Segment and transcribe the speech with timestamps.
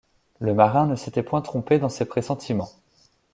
[0.39, 2.71] Le marin ne s’était point trompé dans ses pressentiments